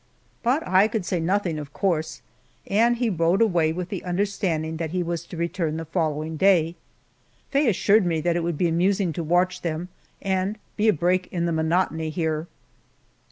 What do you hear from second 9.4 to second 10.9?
them, and be